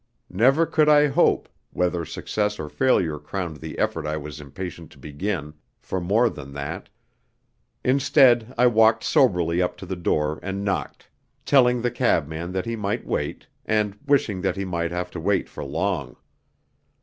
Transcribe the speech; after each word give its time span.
Never 0.31 0.65
could 0.65 0.89
I 0.89 1.09
hope, 1.09 1.47
whether 1.69 2.03
success 2.05 2.57
or 2.57 2.69
failure 2.69 3.19
crowned 3.19 3.57
the 3.57 3.77
effort 3.77 4.07
I 4.07 4.17
was 4.17 4.41
impatient 4.41 4.91
to 4.93 4.97
begin 4.97 5.53
for 5.79 6.01
more 6.01 6.27
than 6.27 6.53
that. 6.53 6.89
Instead 7.85 8.51
I 8.57 8.65
walked 8.65 9.03
soberly 9.03 9.61
up 9.61 9.77
to 9.77 9.85
the 9.85 9.95
door 9.95 10.39
and 10.41 10.65
knocked, 10.65 11.07
telling 11.45 11.83
the 11.83 11.91
cabman 11.91 12.51
that 12.51 12.65
he 12.65 12.75
might 12.75 13.05
wait 13.05 13.45
and 13.63 13.95
wishing 14.07 14.41
that 14.41 14.55
he 14.57 14.65
might 14.65 14.89
have 14.89 15.11
to 15.11 15.19
wait 15.19 15.47
for 15.47 15.63
long. 15.63 16.15